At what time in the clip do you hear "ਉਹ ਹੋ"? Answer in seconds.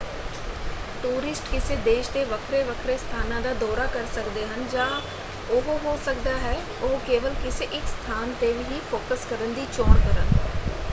5.49-5.95